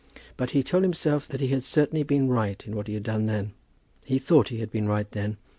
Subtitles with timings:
[0.35, 3.27] But he told himself that he had certainly been right in what he had done
[3.27, 3.51] then.
[4.03, 5.37] He thought he had been right then.